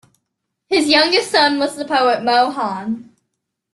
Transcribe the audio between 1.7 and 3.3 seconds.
the poet Moe Hein.